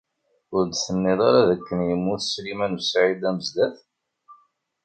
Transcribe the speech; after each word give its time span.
Ur 0.55 0.63
d-tennid 0.67 1.19
ara 1.27 1.47
dakken 1.49 1.79
yemmut 1.89 2.21
Sliman 2.25 2.77
u 2.79 2.81
Saɛid 2.83 3.21
Amezdat? 3.29 3.77